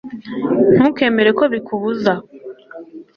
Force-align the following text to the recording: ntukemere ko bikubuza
ntukemere 0.75 1.29
ko 1.37 1.43
bikubuza 1.53 2.13